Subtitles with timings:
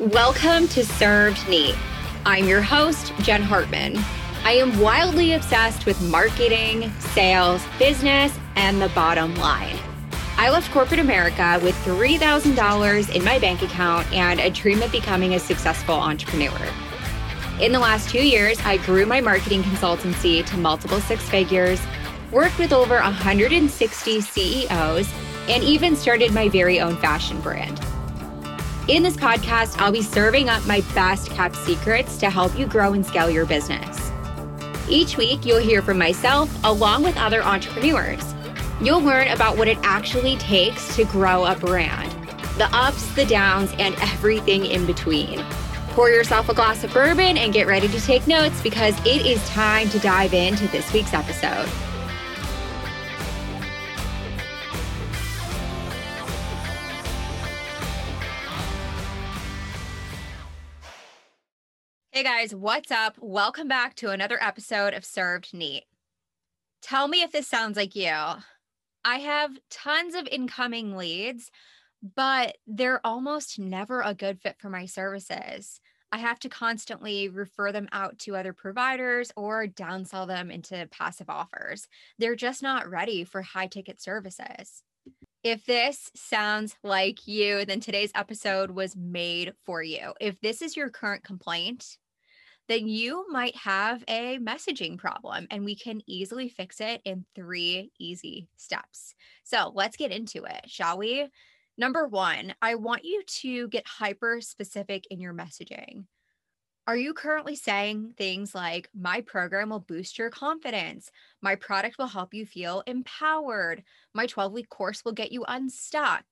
[0.00, 1.76] Welcome to Served Neat.
[2.26, 3.96] I'm your host, Jen Hartman.
[4.42, 9.78] I am wildly obsessed with marketing, sales, business, and the bottom line.
[10.36, 15.34] I left corporate America with $3,000 in my bank account and a dream of becoming
[15.34, 16.58] a successful entrepreneur.
[17.60, 21.80] In the last two years, I grew my marketing consultancy to multiple six figures,
[22.32, 25.08] worked with over 160 CEOs,
[25.48, 27.80] and even started my very own fashion brand.
[28.86, 32.92] In this podcast, I'll be serving up my best kept secrets to help you grow
[32.92, 34.12] and scale your business.
[34.90, 38.34] Each week, you'll hear from myself along with other entrepreneurs.
[38.82, 42.12] You'll learn about what it actually takes to grow a brand
[42.58, 45.42] the ups, the downs, and everything in between.
[45.92, 49.42] Pour yourself a glass of bourbon and get ready to take notes because it is
[49.48, 51.68] time to dive into this week's episode.
[62.44, 63.16] Guys, what's up?
[63.22, 65.84] Welcome back to another episode of Served Neat.
[66.82, 68.12] Tell me if this sounds like you.
[69.02, 71.50] I have tons of incoming leads,
[72.14, 75.80] but they're almost never a good fit for my services.
[76.12, 81.30] I have to constantly refer them out to other providers or downsell them into passive
[81.30, 81.88] offers.
[82.18, 84.82] They're just not ready for high ticket services.
[85.42, 90.12] If this sounds like you, then today's episode was made for you.
[90.20, 91.96] If this is your current complaint,
[92.68, 97.90] then you might have a messaging problem and we can easily fix it in three
[97.98, 99.14] easy steps.
[99.42, 101.28] So let's get into it, shall we?
[101.76, 106.04] Number one, I want you to get hyper specific in your messaging.
[106.86, 111.10] Are you currently saying things like, my program will boost your confidence?
[111.40, 113.82] My product will help you feel empowered.
[114.12, 116.24] My 12 week course will get you unstuck.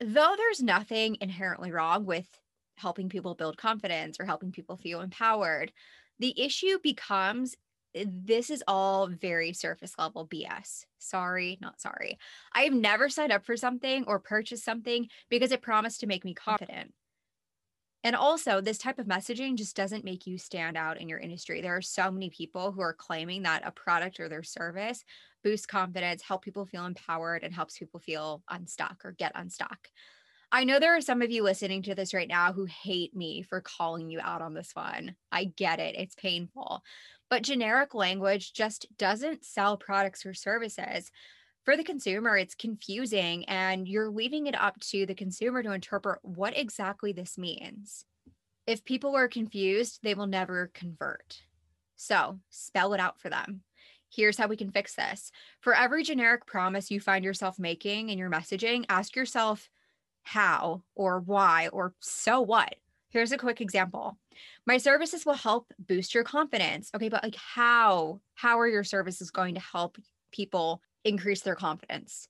[0.00, 2.28] Though there's nothing inherently wrong with
[2.76, 5.72] helping people build confidence or helping people feel empowered.
[6.18, 7.56] The issue becomes
[7.94, 10.84] this is all very surface level BS.
[10.98, 12.18] Sorry, not sorry.
[12.52, 16.34] I've never signed up for something or purchased something because it promised to make me
[16.34, 16.92] confident.
[18.02, 21.62] And also, this type of messaging just doesn't make you stand out in your industry.
[21.62, 25.02] There are so many people who are claiming that a product or their service
[25.42, 29.88] boosts confidence, help people feel empowered, and helps people feel unstuck or get unstuck.
[30.54, 33.42] I know there are some of you listening to this right now who hate me
[33.42, 35.16] for calling you out on this one.
[35.32, 36.84] I get it, it's painful.
[37.28, 41.10] But generic language just doesn't sell products or services.
[41.64, 46.20] For the consumer, it's confusing, and you're leaving it up to the consumer to interpret
[46.22, 48.04] what exactly this means.
[48.64, 51.42] If people are confused, they will never convert.
[51.96, 53.62] So spell it out for them.
[54.08, 55.32] Here's how we can fix this.
[55.62, 59.68] For every generic promise you find yourself making in your messaging, ask yourself,
[60.24, 62.74] how or why or so what.
[63.10, 64.18] Here's a quick example.
[64.66, 66.90] My services will help boost your confidence.
[66.94, 68.20] Okay, but like how?
[68.34, 69.98] How are your services going to help
[70.32, 72.28] people increase their confidence?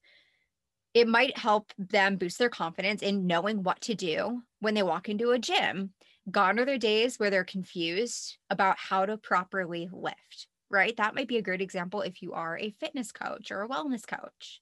[0.92, 5.08] It might help them boost their confidence in knowing what to do when they walk
[5.08, 5.94] into a gym.
[6.30, 10.96] Gone are the days where they're confused about how to properly lift, right?
[10.96, 14.06] That might be a great example if you are a fitness coach or a wellness
[14.06, 14.60] coach.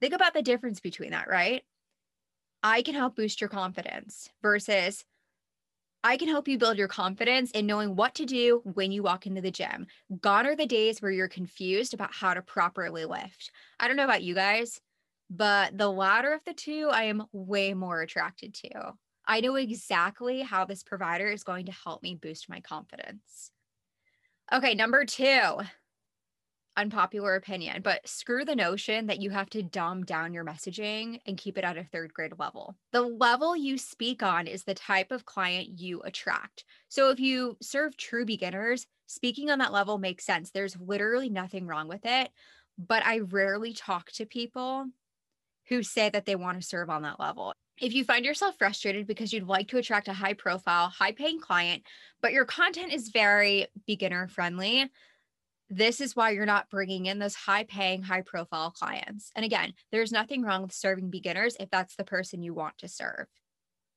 [0.00, 1.62] Think about the difference between that, right?
[2.62, 5.04] I can help boost your confidence versus
[6.04, 9.26] I can help you build your confidence in knowing what to do when you walk
[9.26, 9.86] into the gym.
[10.20, 13.50] Gone are the days where you're confused about how to properly lift.
[13.80, 14.80] I don't know about you guys,
[15.28, 18.92] but the latter of the two, I am way more attracted to.
[19.26, 23.50] I know exactly how this provider is going to help me boost my confidence.
[24.52, 25.58] Okay, number two,
[26.78, 31.36] unpopular opinion, but screw the notion that you have to dumb down your messaging and
[31.36, 32.76] keep it at a third grade level.
[32.92, 36.64] The level you speak on is the type of client you attract.
[36.88, 40.50] So if you serve true beginners, speaking on that level makes sense.
[40.50, 42.30] There's literally nothing wrong with it.
[42.78, 44.86] But I rarely talk to people
[45.68, 47.52] who say that they want to serve on that level.
[47.80, 51.40] If you find yourself frustrated because you'd like to attract a high profile, high paying
[51.40, 51.82] client,
[52.22, 54.90] but your content is very beginner friendly,
[55.70, 59.30] this is why you're not bringing in those high paying, high profile clients.
[59.36, 62.88] And again, there's nothing wrong with serving beginners if that's the person you want to
[62.88, 63.26] serve.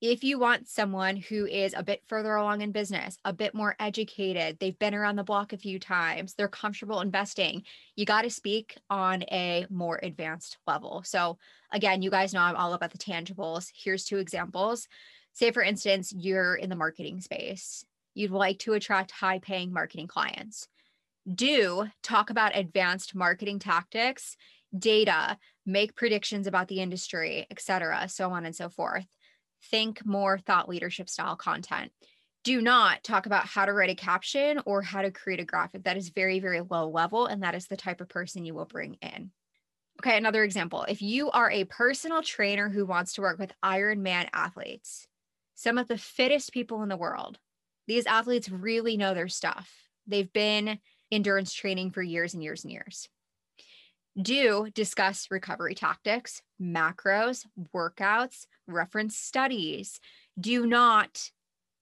[0.02, 3.76] If you want someone who is a bit further along in business, a bit more
[3.80, 7.64] educated, they've been around the block a few times, they're comfortable investing,
[7.96, 11.04] you got to speak on a more advanced level.
[11.06, 11.38] So,
[11.72, 13.70] again, you guys know I'm all about the tangibles.
[13.76, 14.88] Here's two examples.
[15.34, 17.86] Say, for instance, you're in the marketing space,
[18.16, 20.68] you'd like to attract high paying marketing clients
[21.36, 24.36] do talk about advanced marketing tactics,
[24.78, 29.06] data, make predictions about the industry, etc., so on and so forth.
[29.70, 31.92] think more thought leadership style content.
[32.44, 35.84] Do not talk about how to write a caption or how to create a graphic.
[35.84, 37.28] That is very, very low level.
[37.28, 39.32] And that is the type of person you will bring in.
[40.00, 40.84] Okay, another example.
[40.88, 45.08] If you are a personal trainer who wants to work with Ironman athletes,
[45.54, 47.38] some of the fittest people in the world,
[47.88, 49.72] these athletes really know their stuff.
[50.08, 50.80] They've been
[51.12, 53.10] endurance training for years and years and years.
[54.22, 60.00] Do discuss recovery tactics, macros, workouts, reference studies.
[60.40, 61.30] Do not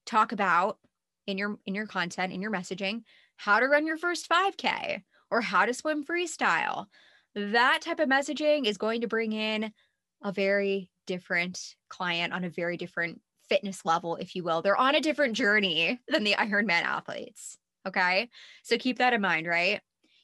[0.06, 0.78] talk about
[1.26, 3.04] in your in your content, in your messaging,
[3.38, 6.86] how to run your first 5K or how to swim freestyle.
[7.36, 9.72] That type of messaging is going to bring in
[10.24, 14.62] a very different client on a very different fitness level, if you will.
[14.62, 17.58] They're on a different journey than the Ironman athletes.
[17.88, 18.30] Okay.
[18.64, 19.82] So keep that in mind, right?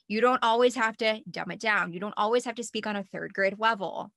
[0.08, 1.94] You don't always have to dumb it down.
[1.94, 4.12] You don't always have to speak on a third grade level.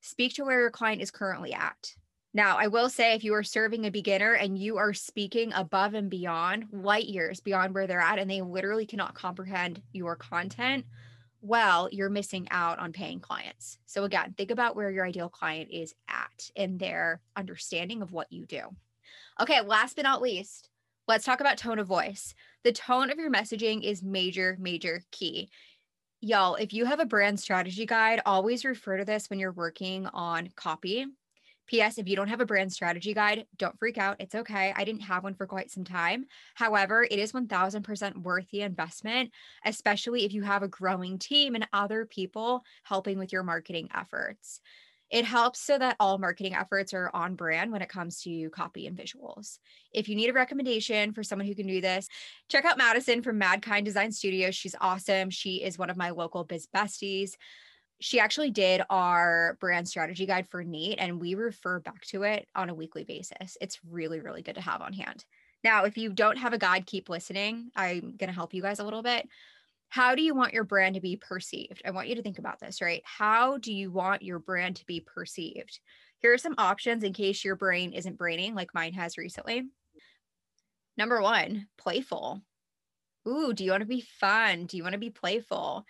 [0.00, 1.94] Speak to where your client is currently at.
[2.34, 5.92] Now, I will say if you are serving a beginner and you are speaking above
[5.94, 10.86] and beyond light years beyond where they're at, and they literally cannot comprehend your content,
[11.42, 13.78] well, you're missing out on paying clients.
[13.84, 18.32] So, again, think about where your ideal client is at in their understanding of what
[18.32, 18.62] you do.
[19.40, 20.70] Okay, last but not least,
[21.08, 22.34] let's talk about tone of voice.
[22.64, 25.50] The tone of your messaging is major, major key.
[26.20, 30.06] Y'all, if you have a brand strategy guide, always refer to this when you're working
[30.06, 31.06] on copy.
[31.66, 31.98] P.S.
[31.98, 34.16] If you don't have a brand strategy guide, don't freak out.
[34.20, 34.72] It's okay.
[34.76, 36.26] I didn't have one for quite some time.
[36.54, 39.30] However, it is 1000% worth the investment,
[39.64, 44.60] especially if you have a growing team and other people helping with your marketing efforts.
[45.12, 48.86] It helps so that all marketing efforts are on brand when it comes to copy
[48.86, 49.58] and visuals.
[49.92, 52.08] If you need a recommendation for someone who can do this,
[52.48, 54.54] check out Madison from Madkind Design Studios.
[54.54, 55.28] She's awesome.
[55.28, 57.32] She is one of my local biz besties.
[58.00, 62.48] She actually did our brand strategy guide for Neat, and we refer back to it
[62.56, 63.58] on a weekly basis.
[63.60, 65.26] It's really, really good to have on hand.
[65.62, 67.70] Now, if you don't have a guide, keep listening.
[67.76, 69.28] I'm going to help you guys a little bit
[69.92, 71.82] how do you want your brand to be perceived?
[71.84, 73.02] I want you to think about this, right?
[73.04, 75.80] How do you want your brand to be perceived?
[76.20, 79.64] Here are some options in case your brain isn't braining like mine has recently.
[80.96, 82.40] Number one, playful.
[83.28, 84.64] Ooh, do you want to be fun?
[84.64, 85.84] Do you want to be playful?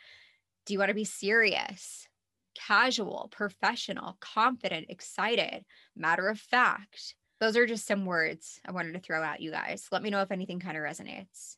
[0.66, 2.08] Do you want to be serious?
[2.56, 5.64] Casual, professional, confident, excited,
[5.94, 7.14] matter of fact.
[7.38, 9.86] Those are just some words I wanted to throw at you guys.
[9.92, 11.54] Let me know if anything kind of resonates.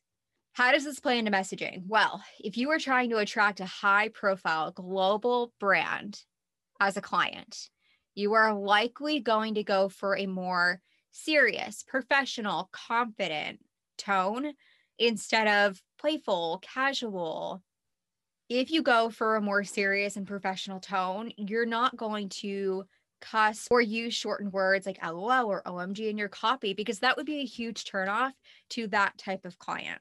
[0.54, 1.82] How does this play into messaging?
[1.88, 6.20] Well, if you are trying to attract a high profile global brand
[6.78, 7.68] as a client,
[8.14, 10.80] you are likely going to go for a more
[11.10, 13.58] serious, professional, confident
[13.98, 14.52] tone
[14.96, 17.60] instead of playful, casual.
[18.48, 22.84] If you go for a more serious and professional tone, you're not going to
[23.20, 27.26] cuss or use shortened words like LOL or OMG in your copy because that would
[27.26, 28.30] be a huge turnoff
[28.70, 30.00] to that type of client.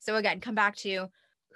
[0.00, 1.08] So again, come back to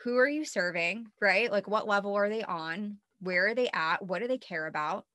[0.03, 1.51] who are you serving, right?
[1.51, 2.99] Like what level are they on?
[3.21, 4.05] Where are they at?
[4.07, 5.07] What do they care about?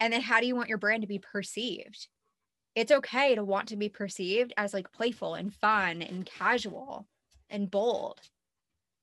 [0.00, 2.08] And then how do you want your brand to be perceived?
[2.74, 7.06] It's okay to want to be perceived as like playful and fun and casual
[7.48, 8.20] and bold,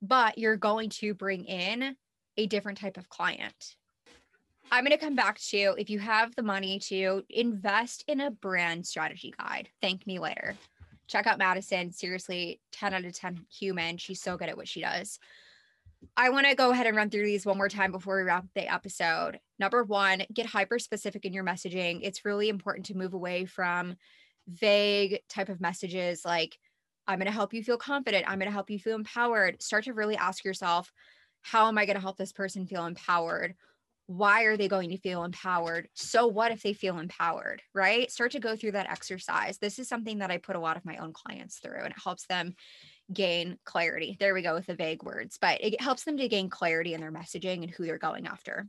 [0.01, 1.95] but you're going to bring in
[2.35, 3.77] a different type of client.
[4.73, 8.31] I'm going to come back to if you have the money to invest in a
[8.31, 10.57] brand strategy guide, thank me later
[11.11, 11.91] check out Madison.
[11.91, 13.97] Seriously, 10 out of 10 human.
[13.97, 15.19] She's so good at what she does.
[16.15, 18.45] I want to go ahead and run through these one more time before we wrap
[18.55, 19.39] the episode.
[19.59, 21.99] Number one, get hyper specific in your messaging.
[22.01, 23.95] It's really important to move away from
[24.47, 26.57] vague type of messages like,
[27.07, 28.25] I'm going to help you feel confident.
[28.27, 29.61] I'm going to help you feel empowered.
[29.61, 30.91] Start to really ask yourself,
[31.41, 33.55] how am I going to help this person feel empowered?
[34.11, 35.87] Why are they going to feel empowered?
[35.93, 38.11] So, what if they feel empowered, right?
[38.11, 39.57] Start to go through that exercise.
[39.57, 42.01] This is something that I put a lot of my own clients through, and it
[42.03, 42.55] helps them
[43.11, 44.17] gain clarity.
[44.19, 47.01] There we go with the vague words, but it helps them to gain clarity in
[47.01, 48.67] their messaging and who they're going after.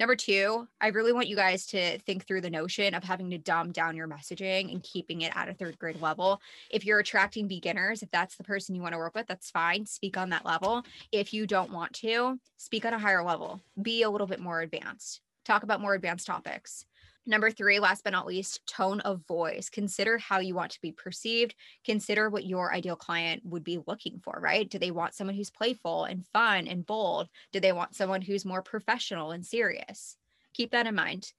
[0.00, 3.38] Number two, I really want you guys to think through the notion of having to
[3.38, 6.40] dumb down your messaging and keeping it at a third grade level.
[6.70, 9.84] If you're attracting beginners, if that's the person you want to work with, that's fine.
[9.84, 10.84] Speak on that level.
[11.12, 14.62] If you don't want to, speak on a higher level, be a little bit more
[14.62, 16.86] advanced, talk about more advanced topics.
[17.30, 19.70] Number three, last but not least, tone of voice.
[19.70, 21.54] Consider how you want to be perceived.
[21.84, 24.68] Consider what your ideal client would be looking for, right?
[24.68, 27.28] Do they want someone who's playful and fun and bold?
[27.52, 30.16] Do they want someone who's more professional and serious?
[30.54, 31.32] Keep that in mind.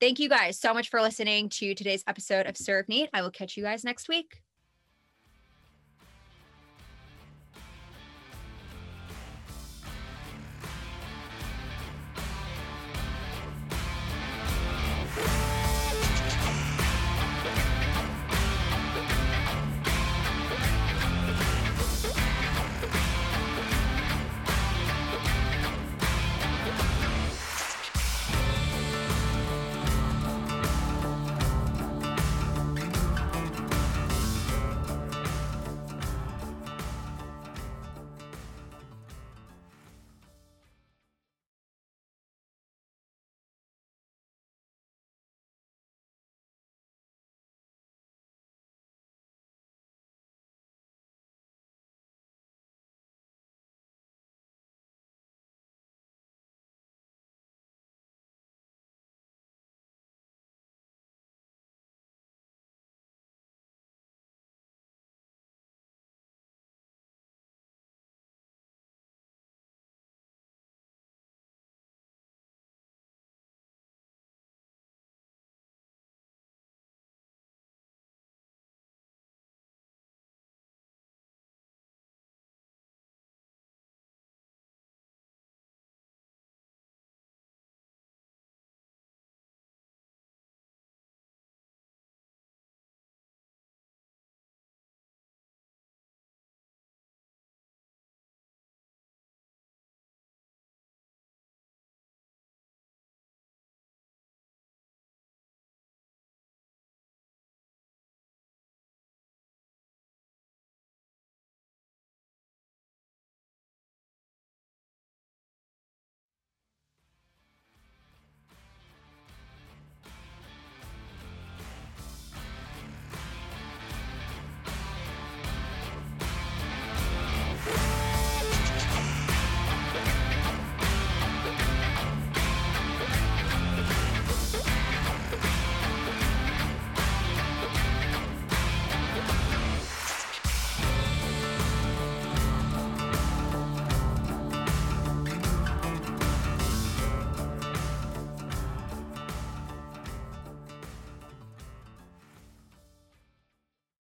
[0.00, 3.10] Thank you guys so much for listening to today's episode of Serve Neat.
[3.12, 4.40] I will catch you guys next week.